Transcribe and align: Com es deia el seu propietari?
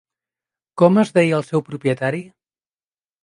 Com 0.81 0.95
es 1.01 1.11
deia 1.17 1.37
el 1.41 1.45
seu 1.49 1.63
propietari? 1.69 2.23